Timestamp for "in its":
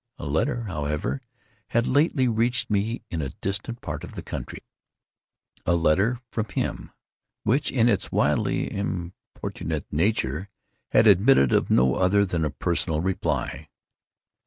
7.71-8.11